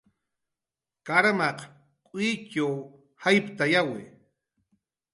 Karmaq 1.05 1.59
k'uwitx 2.05 2.53
jayptayawi 3.21 4.01